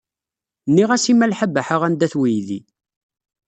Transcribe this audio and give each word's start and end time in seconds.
Nniɣ-as 0.69 1.05
i 1.11 1.13
Malḥa 1.15 1.47
Baḥa 1.53 1.77
anda-t 1.87 2.13
weydi. 2.19 2.59